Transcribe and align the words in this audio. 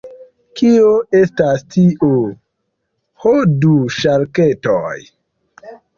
Kio 0.59 0.93
estas 1.17 1.61
tio? 1.75 2.09
Ho, 3.27 3.35
du 3.67 3.75
ŝarketoj. 3.99 4.99